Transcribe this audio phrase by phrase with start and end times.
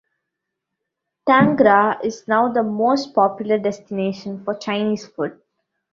[1.29, 5.39] Tangra is now the most popular destination for Chinese food.